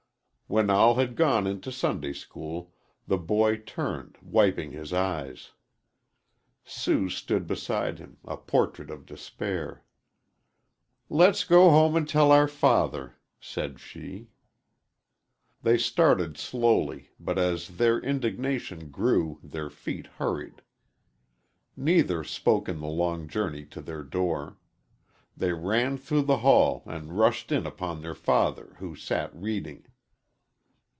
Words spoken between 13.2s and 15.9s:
said she. They